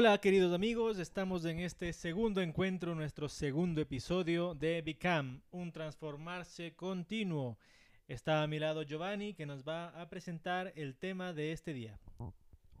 [0.00, 6.76] Hola queridos amigos, estamos en este segundo encuentro, nuestro segundo episodio de Become, un transformarse
[6.76, 7.58] continuo.
[8.06, 11.98] Está a mi lado Giovanni que nos va a presentar el tema de este día.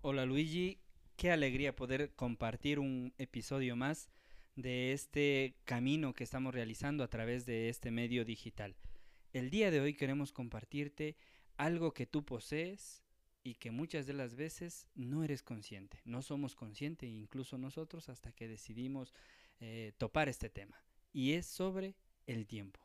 [0.00, 0.78] Hola Luigi,
[1.16, 4.10] qué alegría poder compartir un episodio más
[4.54, 8.76] de este camino que estamos realizando a través de este medio digital.
[9.32, 11.16] El día de hoy queremos compartirte
[11.56, 13.02] algo que tú posees
[13.42, 18.32] y que muchas de las veces no eres consciente, no somos conscientes, incluso nosotros, hasta
[18.32, 19.14] que decidimos
[19.60, 20.82] eh, topar este tema.
[21.12, 21.96] Y es sobre
[22.26, 22.80] el tiempo.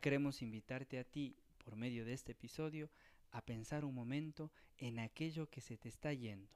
[0.00, 2.90] Queremos invitarte a ti, por medio de este episodio,
[3.30, 6.50] a pensar un momento en aquello que se te está yendo.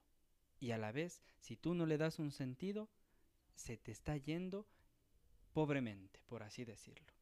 [0.59, 2.89] Y a la vez, si tú no le das un sentido,
[3.55, 4.67] se te está yendo
[5.53, 7.16] pobremente, por así decirlo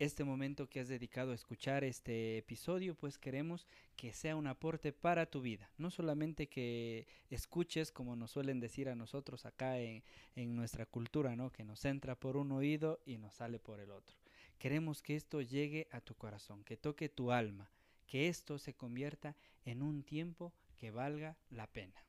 [0.00, 4.92] este momento que has dedicado a escuchar este episodio, pues queremos que sea un aporte
[4.92, 5.70] para tu vida.
[5.76, 10.02] No solamente que escuches, como nos suelen decir a nosotros acá en,
[10.36, 11.52] en, nuestra cultura, ¿no?
[11.52, 14.16] Que nos entra por un oído y nos sale por el otro.
[14.58, 17.70] Queremos que esto llegue a tu corazón, que toque tu alma,
[18.06, 22.02] que esto se convierta en un tiempo que valga la pena.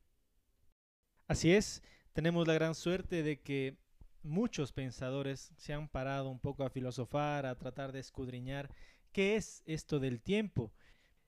[1.27, 3.75] Así es, tenemos la gran suerte de que
[4.23, 8.69] muchos pensadores se han parado un poco a filosofar, a tratar de escudriñar
[9.11, 10.71] qué es esto del tiempo.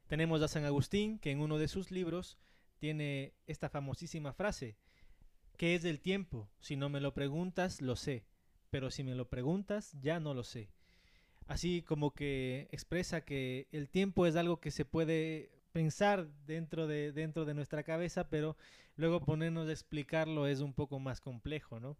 [0.07, 2.37] Tenemos a San Agustín que en uno de sus libros
[2.79, 4.75] tiene esta famosísima frase,
[5.57, 6.49] ¿qué es el tiempo?
[6.59, 8.25] Si no me lo preguntas, lo sé,
[8.69, 10.69] pero si me lo preguntas, ya no lo sé.
[11.47, 17.11] Así como que expresa que el tiempo es algo que se puede pensar dentro de,
[17.11, 18.55] dentro de nuestra cabeza, pero
[18.95, 21.97] luego ponernos a explicarlo es un poco más complejo, ¿no?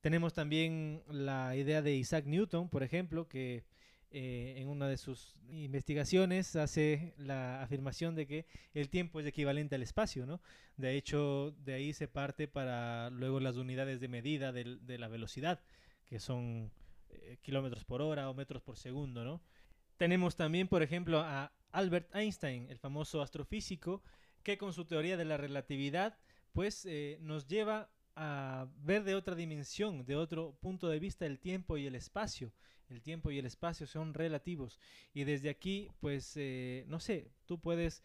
[0.00, 3.64] Tenemos también la idea de Isaac Newton, por ejemplo, que
[4.12, 9.76] eh, en una de sus investigaciones hace la afirmación de que el tiempo es equivalente
[9.76, 10.40] al espacio, ¿no?
[10.76, 15.60] De hecho, de ahí se parte para luego las unidades de medida de, la velocidad,
[16.06, 16.72] que son
[17.10, 19.42] eh, kilómetros por hora o metros por segundo, ¿no?
[19.96, 24.02] Tenemos también, por ejemplo, a Albert Einstein, el famoso astrofísico,
[24.42, 26.18] que con su teoría de la relatividad,
[26.52, 27.90] pues eh, nos lleva
[28.22, 32.52] a ver de otra dimensión, de otro punto de vista el tiempo y el espacio.
[32.90, 34.78] El tiempo y el espacio son relativos.
[35.14, 38.02] Y desde aquí, pues, eh, no sé, tú puedes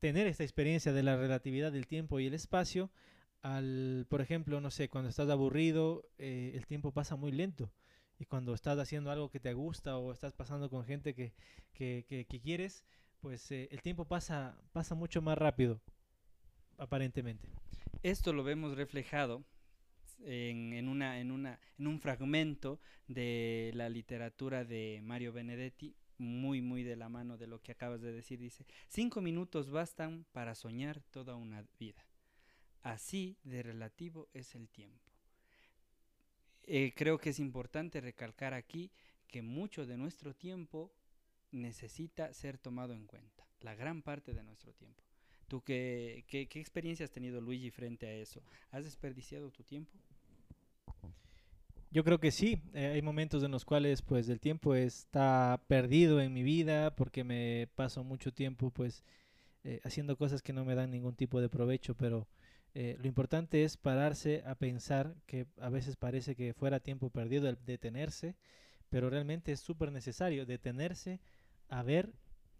[0.00, 2.90] tener esta experiencia de la relatividad del tiempo y el espacio.
[3.42, 7.70] Al, por ejemplo, no sé, cuando estás aburrido, eh, el tiempo pasa muy lento.
[8.18, 11.34] Y cuando estás haciendo algo que te gusta o estás pasando con gente que,
[11.72, 12.84] que, que, quieres,
[13.20, 15.80] pues eh, el tiempo pasa, pasa mucho más rápido,
[16.78, 17.48] aparentemente.
[18.06, 19.44] Esto lo vemos reflejado
[20.20, 22.78] en, un fragmento
[23.08, 28.00] de la literatura de Mario Benedetti, muy, muy de la mano de lo que acabas
[28.02, 28.38] de decir.
[28.38, 32.06] Dice, cinco minutos bastan para soñar toda una vida.
[32.82, 35.10] Así de relativo es el tiempo.
[36.62, 38.92] Eh, creo que es importante recalcar aquí
[39.26, 40.94] que mucho de nuestro tiempo
[41.50, 45.02] necesita ser tomado en cuenta, la gran parte de nuestro tiempo.
[45.48, 48.42] ¿Tú qué, qué, qué experiencia has tenido, Luigi, frente a eso?
[48.70, 49.92] ¿Has desperdiciado tu tiempo?
[51.90, 56.20] Yo creo que sí, eh, hay momentos en los cuales pues el tiempo está perdido
[56.20, 59.02] en mi vida porque me paso mucho tiempo pues
[59.64, 62.28] eh, haciendo cosas que no me dan ningún tipo de provecho, pero
[62.74, 67.48] eh, lo importante es pararse a pensar que a veces parece que fuera tiempo perdido
[67.48, 68.36] el detenerse,
[68.90, 71.20] pero realmente es súper necesario detenerse
[71.68, 72.12] a ver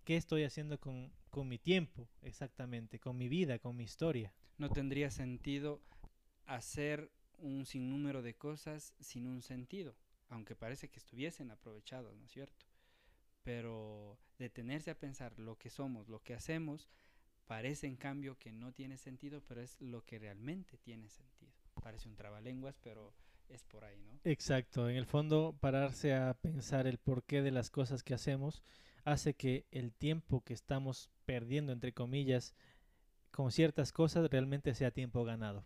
[0.05, 4.33] qué estoy haciendo con, con mi tiempo, exactamente, con mi vida, con mi historia.
[4.57, 5.83] No tendría sentido
[6.47, 9.95] hacer un sinnúmero de cosas sin un sentido,
[10.31, 12.65] aunque parece que estuviesen aprovechados, ¿no es cierto?
[13.43, 16.89] Pero detenerse a pensar lo que somos, lo que hacemos,
[17.45, 21.53] parece en cambio que no tiene sentido, pero es lo que realmente tiene sentido.
[21.83, 23.13] Parece un trabalenguas, pero
[23.51, 24.19] es por ahí, ¿no?
[24.25, 28.63] Exacto, en el fondo pararse a pensar el porqué de las cosas que hacemos
[29.07, 32.55] hace que el tiempo que estamos perdiendo, entre comillas,
[33.31, 35.65] con ciertas cosas, realmente sea tiempo ganado.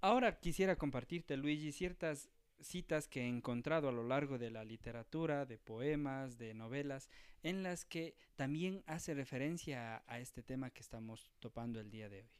[0.00, 2.30] Ahora quisiera compartirte, Luigi, ciertas
[2.60, 7.10] citas que he encontrado a lo largo de la literatura, de poemas, de novelas,
[7.42, 12.08] en las que también hace referencia a, a este tema que estamos topando el día
[12.08, 12.30] de hoy.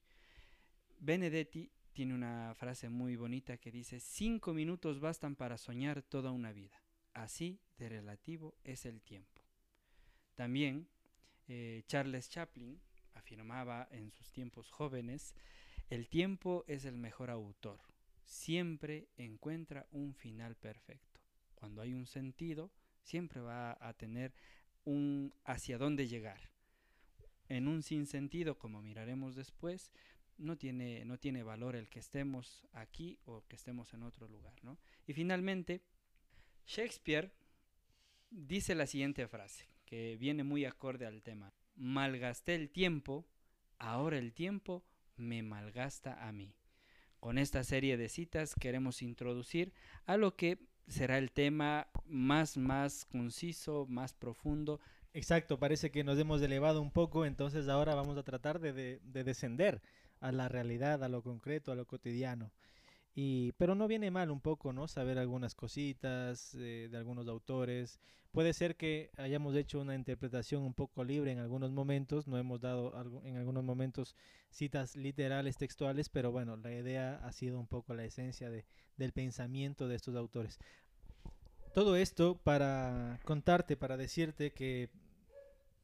[0.98, 6.52] Benedetti tiene una frase muy bonita que dice, cinco minutos bastan para soñar toda una
[6.52, 6.83] vida.
[7.14, 9.42] Así de relativo es el tiempo.
[10.34, 10.88] También
[11.48, 12.80] eh, Charles Chaplin
[13.14, 15.34] afirmaba en sus tiempos jóvenes,
[15.90, 17.80] el tiempo es el mejor autor,
[18.24, 21.20] siempre encuentra un final perfecto.
[21.54, 22.70] Cuando hay un sentido,
[23.02, 24.34] siempre va a tener
[24.84, 26.50] un hacia dónde llegar.
[27.48, 29.92] En un sinsentido, como miraremos después,
[30.38, 34.54] no tiene, no tiene valor el que estemos aquí o que estemos en otro lugar.
[34.62, 34.78] ¿no?
[35.06, 35.82] Y finalmente,
[36.66, 37.32] Shakespeare
[38.30, 41.52] dice la siguiente frase, que viene muy acorde al tema.
[41.76, 43.26] Malgasté el tiempo,
[43.78, 44.84] ahora el tiempo
[45.16, 46.54] me malgasta a mí.
[47.20, 49.72] Con esta serie de citas queremos introducir
[50.04, 50.58] a lo que
[50.88, 54.80] será el tema más, más conciso, más profundo.
[55.12, 59.24] Exacto, parece que nos hemos elevado un poco, entonces ahora vamos a tratar de, de
[59.24, 59.80] descender
[60.20, 62.50] a la realidad, a lo concreto, a lo cotidiano.
[63.14, 64.88] Y, pero no viene mal un poco, ¿no?
[64.88, 68.00] Saber algunas cositas eh, de algunos autores.
[68.32, 72.60] Puede ser que hayamos hecho una interpretación un poco libre en algunos momentos, no hemos
[72.60, 74.16] dado algo, en algunos momentos
[74.50, 78.64] citas literales, textuales, pero bueno, la idea ha sido un poco la esencia de,
[78.96, 80.58] del pensamiento de estos autores.
[81.74, 84.90] Todo esto para contarte, para decirte que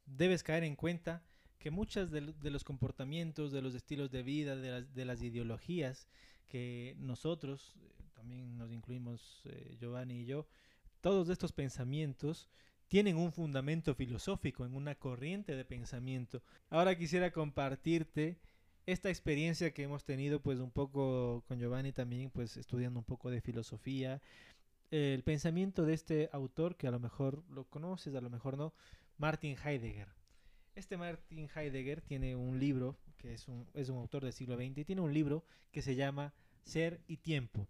[0.06, 1.22] debes caer en cuenta
[1.60, 6.08] que muchas de, los comportamientos, de los estilos de vida, de las ideologías,
[6.50, 10.46] que nosotros, eh, también nos incluimos eh, Giovanni y yo,
[11.00, 12.48] todos estos pensamientos
[12.88, 16.42] tienen un fundamento filosófico, en una corriente de pensamiento.
[16.68, 18.38] Ahora quisiera compartirte
[18.84, 23.30] esta experiencia que hemos tenido pues un poco con Giovanni también pues estudiando un poco
[23.30, 24.20] de filosofía,
[24.90, 28.74] el pensamiento de este autor que a lo mejor lo conoces, a lo mejor no,
[29.18, 30.08] Martin Heidegger.
[30.74, 34.78] Este Martin Heidegger tiene un libro que es un, es un autor del siglo XX,
[34.78, 36.32] y tiene un libro que se llama
[36.64, 37.68] Ser y Tiempo.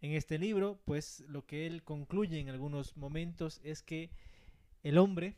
[0.00, 4.10] En este libro, pues lo que él concluye en algunos momentos es que
[4.82, 5.36] el hombre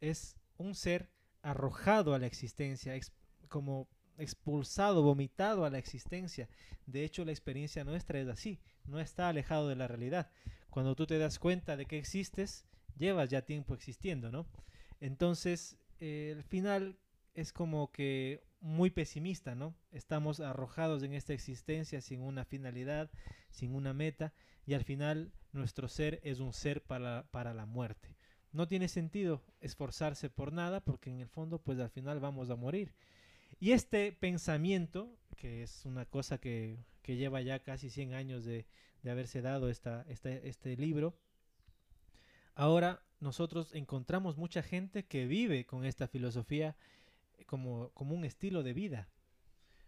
[0.00, 2.98] es un ser arrojado a la existencia,
[3.48, 3.88] como
[4.18, 6.48] expulsado, vomitado a la existencia.
[6.86, 10.30] De hecho, la experiencia nuestra es así, no está alejado de la realidad.
[10.68, 12.66] Cuando tú te das cuenta de que existes,
[12.98, 14.46] llevas ya tiempo existiendo, ¿no?
[15.00, 16.98] Entonces, eh, el final
[17.34, 19.74] es como que muy pesimista, ¿no?
[19.90, 23.10] Estamos arrojados en esta existencia sin una finalidad,
[23.50, 24.32] sin una meta,
[24.64, 28.16] y al final nuestro ser es un ser para, para la muerte.
[28.52, 32.56] No tiene sentido esforzarse por nada porque en el fondo pues al final vamos a
[32.56, 32.94] morir.
[33.58, 38.66] Y este pensamiento, que es una cosa que, que lleva ya casi 100 años de,
[39.02, 41.14] de haberse dado esta, este, este libro,
[42.54, 46.76] ahora nosotros encontramos mucha gente que vive con esta filosofía
[47.44, 49.08] como, como un estilo de vida.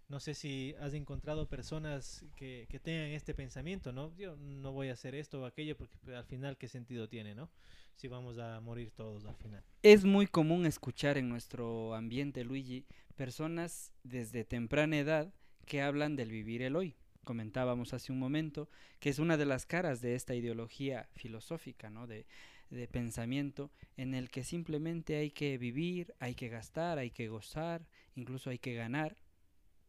[0.09, 4.15] No sé si has encontrado personas que, que, tengan este pensamiento, ¿no?
[4.17, 7.35] Yo no voy a hacer esto o aquello porque pues, al final qué sentido tiene,
[7.35, 7.51] ¿no?
[7.97, 9.65] Si vamos a morir todos al final.
[9.83, 12.85] Es muy común escuchar en nuestro ambiente, Luigi,
[13.17, 15.33] personas desde temprana edad
[15.65, 16.97] que hablan del vivir el hoy.
[17.25, 18.69] Comentábamos hace un momento
[19.01, 22.07] que es una de las caras de esta ideología filosófica, ¿no?
[22.07, 22.27] De,
[22.71, 27.87] de pensamiento en el que simplemente hay que vivir, hay que gastar, hay que gozar,
[28.15, 29.17] incluso hay que ganar,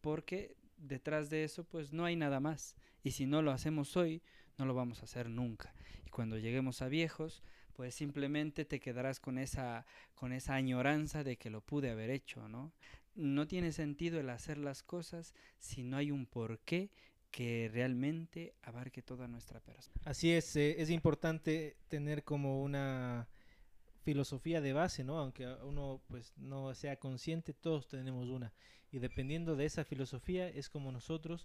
[0.00, 2.76] porque detrás de eso pues no hay nada más.
[3.02, 4.22] Y si no lo hacemos hoy,
[4.58, 5.74] no lo vamos a hacer nunca.
[6.04, 7.42] Y cuando lleguemos a viejos,
[7.72, 12.48] pues simplemente te quedarás con esa, con esa añoranza de que lo pude haber hecho,
[12.48, 12.72] ¿no?
[13.14, 16.90] No tiene sentido el hacer las cosas si no hay un porqué
[17.36, 20.00] que realmente abarque toda nuestra persona.
[20.06, 23.28] Así es, eh, es importante tener como una
[24.04, 25.18] filosofía de base, ¿no?
[25.18, 28.54] Aunque uno pues no sea consciente, todos tenemos una.
[28.90, 31.42] Y dependiendo de esa filosofía es como nosotros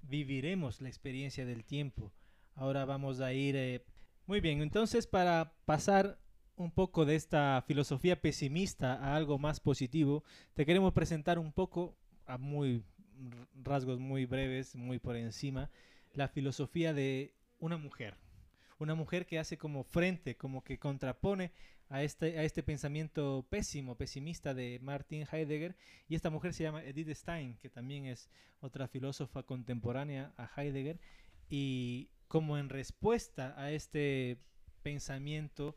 [0.00, 2.10] viviremos la experiencia del tiempo.
[2.54, 3.54] Ahora vamos a ir...
[3.54, 3.84] Eh...
[4.24, 6.18] Muy bien, entonces para pasar
[6.56, 10.24] un poco de esta filosofía pesimista a algo más positivo,
[10.54, 12.82] te queremos presentar un poco, a muy
[13.62, 15.70] rasgos muy breves, muy por encima,
[16.14, 18.16] la filosofía de una mujer.
[18.78, 21.52] Una mujer que hace como frente, como que contrapone
[21.88, 25.76] a este, a este pensamiento pésimo, pesimista de Martin Heidegger.
[26.08, 28.28] Y esta mujer se llama Edith Stein, que también es
[28.60, 31.00] otra filósofa contemporánea a Heidegger.
[31.48, 34.38] Y como en respuesta a este
[34.82, 35.76] pensamiento,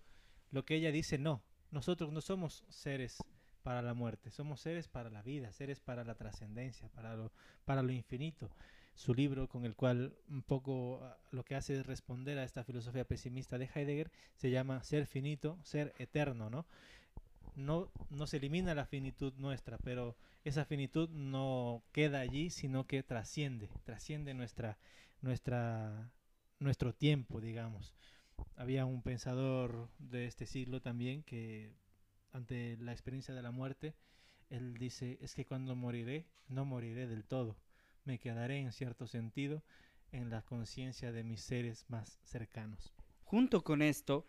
[0.52, 3.18] lo que ella dice, no, nosotros no somos seres
[3.62, 7.32] para la muerte, somos seres para la vida, seres para la trascendencia, para lo,
[7.66, 8.50] para lo infinito.
[8.94, 12.64] Su libro con el cual un poco ah, lo que hace es responder a esta
[12.64, 16.66] filosofía pesimista de Heidegger se llama ser finito, ser eterno, ¿no?
[17.56, 23.04] No, no se elimina la finitud nuestra, pero esa finitud no queda allí, sino que
[23.04, 24.78] trasciende, trasciende nuestra,
[25.22, 26.12] nuestra,
[26.60, 27.94] nuestro tiempo, digamos.
[28.56, 31.74] Había un pensador de este siglo también que
[32.32, 33.96] ante la experiencia de la muerte,
[34.50, 37.58] él dice, es que cuando moriré, no moriré del todo,
[38.04, 39.64] me quedaré en cierto sentido
[40.12, 42.94] en la conciencia de mis seres más cercanos.
[43.24, 44.26] Junto con esto,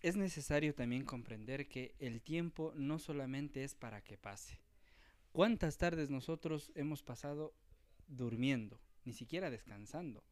[0.00, 4.60] es necesario también comprender que el tiempo no solamente es para que pase.
[5.32, 7.54] ¿Cuántas tardes nosotros hemos pasado
[8.08, 10.22] durmiendo, ni siquiera descansando.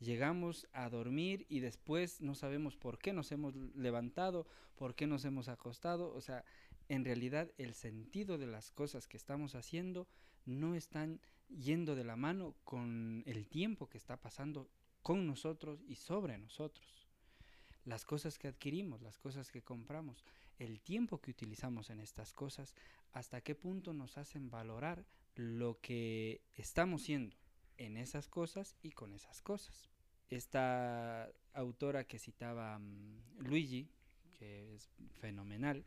[0.00, 5.26] Llegamos a dormir y después no sabemos por qué nos hemos levantado, por qué nos
[5.26, 6.14] hemos acostado.
[6.14, 6.42] O sea,
[6.88, 10.08] en realidad el sentido de las cosas que estamos haciendo
[10.46, 14.70] no están yendo de la mano con el tiempo que está pasando
[15.02, 17.06] con nosotros y sobre nosotros.
[17.84, 20.24] Las cosas que adquirimos, las cosas que compramos,
[20.58, 22.74] el tiempo que utilizamos en estas cosas,
[23.12, 25.04] hasta qué punto nos hacen valorar
[25.34, 27.36] lo que estamos siendo
[27.80, 29.90] en esas cosas y con esas cosas.
[30.28, 33.90] Esta autora que citaba mm, Luigi,
[34.38, 35.84] que es fenomenal,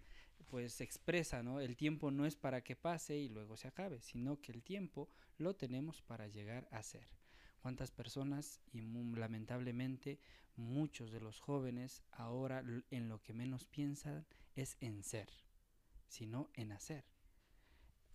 [0.49, 1.61] pues expresa, ¿no?
[1.61, 5.07] El tiempo no es para que pase y luego se acabe, sino que el tiempo
[5.37, 7.07] lo tenemos para llegar a ser.
[7.59, 10.19] ¿Cuántas personas y lamentablemente
[10.55, 15.29] muchos de los jóvenes ahora en lo que menos piensan es en ser,
[16.07, 17.12] sino en hacer?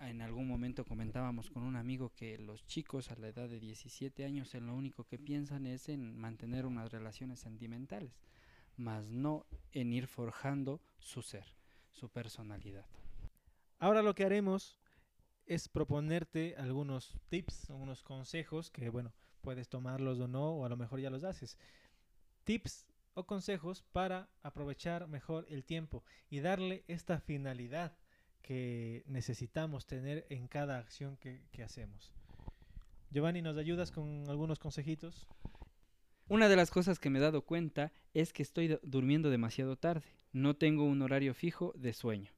[0.01, 4.25] En algún momento comentábamos con un amigo que los chicos a la edad de 17
[4.25, 8.21] años en lo único que piensan es en mantener unas relaciones sentimentales,
[8.77, 11.45] más no en ir forjando su ser,
[11.93, 12.87] su personalidad.
[13.79, 14.79] Ahora lo que haremos
[15.47, 20.77] es proponerte algunos tips, algunos consejos que, bueno, puedes tomarlos o no, o a lo
[20.77, 21.59] mejor ya los haces.
[22.45, 27.97] Tips o consejos para aprovechar mejor el tiempo y darle esta finalidad
[28.49, 32.15] que necesitamos tener en cada acción que, hacemos.
[33.11, 35.27] Giovanni, ¿nos ayudas con algunos consejitos?
[36.29, 40.07] Una de las cosas que me he dado cuenta es que estoy durmiendo demasiado tarde.
[40.33, 42.33] No tengo un horario fijo de sueño.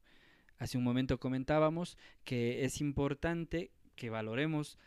[0.57, 4.77] Hace un momento comentábamos que es importante que valoremos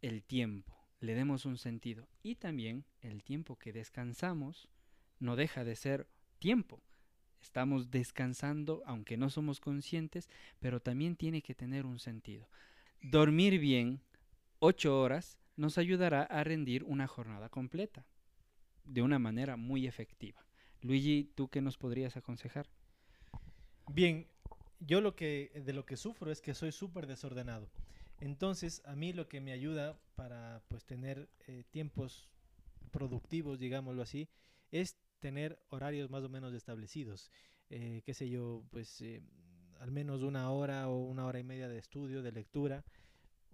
[0.00, 2.08] el tiempo, le demos un sentido.
[2.24, 4.68] Y también el tiempo que descansamos
[5.20, 6.08] no deja de ser
[6.40, 6.82] tiempo.
[7.42, 10.30] Estamos descansando, aunque no somos conscientes,
[10.60, 12.48] pero también tiene que tener un sentido.
[13.02, 14.00] Dormir bien,
[14.60, 18.06] ocho horas, nos ayudará a rendir una jornada completa
[18.84, 20.46] de una manera muy efectiva.
[20.80, 22.68] Luigi, ¿tú qué nos podrías aconsejar?
[23.92, 24.28] Bien,
[24.80, 27.68] yo lo que de lo que sufro es que soy súper desordenado.
[28.20, 32.28] Entonces, a mí lo que me ayuda para pues tener eh, tiempos
[32.92, 34.28] productivos, digámoslo así,
[34.70, 37.30] es tener horarios más o menos establecidos.
[37.70, 39.22] Eh, qué sé yo, pues eh,
[39.80, 42.84] al menos una hora o una hora y media de estudio, de lectura,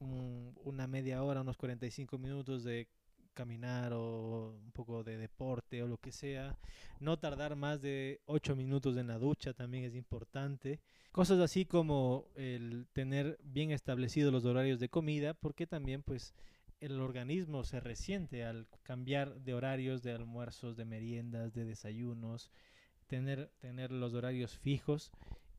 [0.00, 2.88] una media hora, unos 45 minutos de
[3.34, 6.56] caminar o un poco de deporte o lo que sea.
[7.00, 10.80] No tardar más de 8 minutos en la ducha también es importante.
[11.12, 16.34] Cosas así como el tener bien establecidos los horarios de comida, porque también pues
[16.80, 22.50] el organismo se resiente al cambiar de horarios de almuerzos, de meriendas, de desayunos,
[23.06, 25.10] tener, tener los horarios fijos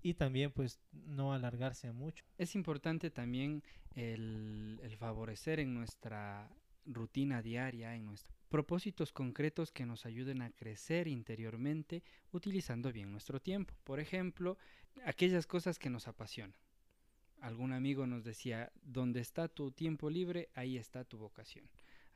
[0.01, 2.23] y también pues no alargarse mucho.
[2.37, 3.63] Es importante también
[3.95, 6.49] el, el favorecer en nuestra
[6.85, 13.39] rutina diaria, en nuestros propósitos concretos que nos ayuden a crecer interiormente utilizando bien nuestro
[13.39, 13.75] tiempo.
[13.83, 14.57] Por ejemplo,
[15.05, 16.57] aquellas cosas que nos apasionan
[17.41, 21.65] algún amigo nos decía, donde está tu tiempo libre, ahí está tu vocación.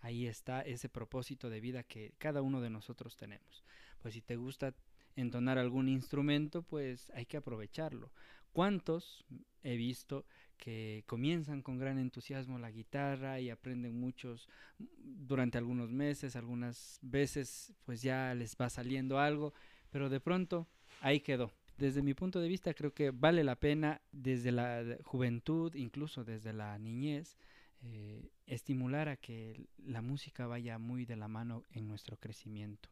[0.02, 3.64] Ahí está ese propósito de vida que cada uno de nosotros tenemos.
[4.02, 4.74] Pues si te gusta
[5.16, 8.12] entonar algún instrumento, pues hay que aprovecharlo.
[8.52, 9.26] ¿Cuántos
[9.64, 10.26] he visto
[10.58, 17.74] que comienzan con gran entusiasmo la guitarra y aprenden muchos durante algunos meses, algunas veces
[17.86, 19.54] pues ya les va saliendo algo,
[19.90, 20.68] pero de pronto
[21.02, 21.52] ahí quedó
[21.84, 26.54] desde mi punto de vista creo que vale la pena desde la juventud, incluso desde
[26.54, 27.36] la niñez,
[27.82, 32.88] eh, estimular a que la música vaya muy de la mano en nuestro crecimiento.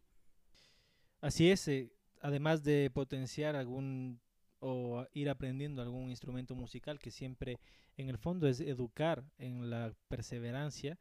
[1.21, 4.19] Así es, eh, además de potenciar algún
[4.59, 7.61] o ir aprendiendo algún instrumento musical que siempre
[7.95, 10.99] en el fondo es educar en la perseverancia,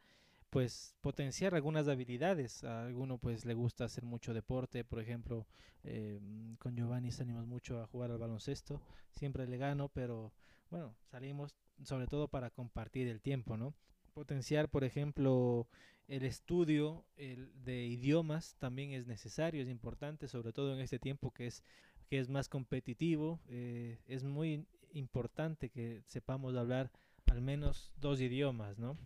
[0.51, 2.65] pues potenciar algunas habilidades.
[2.65, 5.47] A alguno pues le gusta hacer mucho deporte, por ejemplo,
[5.85, 6.21] eh,
[6.59, 10.33] con Giovanni salimos mucho a jugar al baloncesto, siempre le gano, pero
[10.71, 13.75] bueno, salimos sobre todo para compartir el tiempo, ¿no?
[14.13, 15.69] Potenciar, por ejemplo,
[16.09, 21.31] el estudio el de idiomas también es necesario, es importante, sobre todo en este tiempo
[21.31, 21.63] que es,
[22.09, 23.41] que es más competitivo.
[23.49, 26.91] Eh, es muy importante que sepamos hablar
[27.27, 28.99] al menos dos idiomas, ¿no?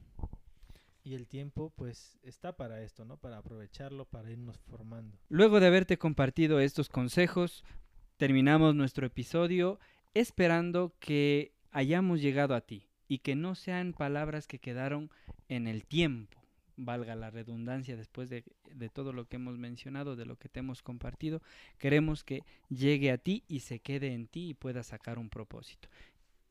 [1.04, 3.18] Y el tiempo pues está para esto, ¿no?
[3.18, 5.18] Para aprovecharlo, para irnos formando.
[5.28, 7.62] Luego de haberte compartido estos consejos,
[8.16, 9.78] terminamos nuestro episodio
[10.14, 15.10] esperando que hayamos llegado a ti y que no sean palabras que quedaron
[15.48, 16.40] en el tiempo,
[16.76, 20.60] valga la redundancia después de, de, todo lo que hemos mencionado, de lo que te
[20.60, 21.42] hemos compartido,
[21.78, 25.88] queremos que llegue a ti y se quede en ti y pueda sacar un propósito.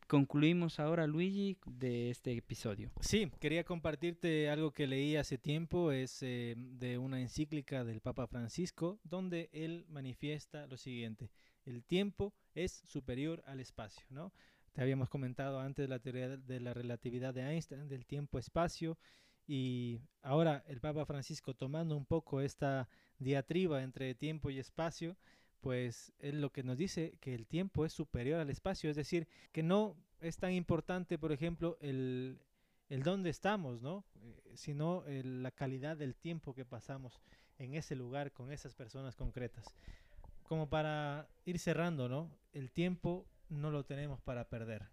[0.07, 2.91] Concluimos ahora, Luigi, de este episodio.
[3.01, 8.27] Sí, quería compartirte algo que leí hace tiempo, es eh, de una encíclica del Papa
[8.27, 11.31] Francisco, donde él manifiesta lo siguiente,
[11.65, 14.33] el tiempo es superior al espacio, ¿no?
[14.73, 18.97] Te habíamos comentado antes la teoría de la relatividad de Einstein, del tiempo-espacio,
[19.45, 25.17] y ahora el Papa Francisco tomando un poco esta diatriba entre tiempo y espacio,
[25.63, 29.29] pues él lo que nos dice que el tiempo es superior al espacio, es decir,
[29.53, 32.41] que no es tan importante, por ejemplo, el,
[32.89, 34.03] el dónde estamos, ¿no?
[34.21, 37.21] Eh, sino la calidad del tiempo que pasamos
[37.59, 39.73] en ese lugar con esas personas concretas.
[40.43, 42.29] Como para ir cerrando, ¿no?
[42.51, 44.89] El tiempo no lo tenemos para perder,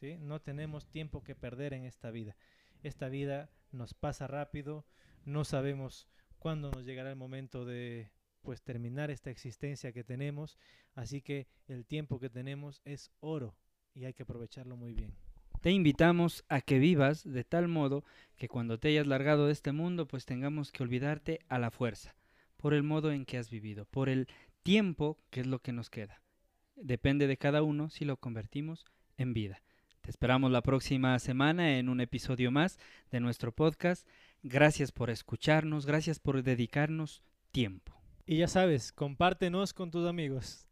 [0.00, 0.16] ¿sí?
[0.16, 2.38] No tenemos tiempo que perder en esta vida.
[2.82, 4.86] Esta vida nos pasa rápido,
[5.26, 6.08] no sabemos
[6.38, 8.15] cuándo nos llegará el momento de,
[8.46, 10.56] pues terminar esta existencia que tenemos,
[10.94, 13.56] así que el tiempo que tenemos es oro
[13.92, 15.12] y hay que aprovecharlo muy bien.
[15.62, 18.04] Te invitamos a que vivas de tal modo
[18.36, 22.14] que cuando te hayas largado de este mundo, pues tengamos que olvidarte a la fuerza,
[22.56, 24.28] por el modo en que has vivido, por el
[24.62, 26.22] tiempo que es lo que nos queda.
[26.76, 28.84] Depende de cada uno si lo convertimos
[29.16, 29.60] en vida.
[30.02, 32.78] Te esperamos la próxima semana en un episodio más
[33.10, 34.06] de nuestro podcast.
[34.44, 37.95] Gracias por escucharnos, gracias por dedicarnos tiempo.
[38.26, 40.66] Y ya sabes, compártenos con tus amigos.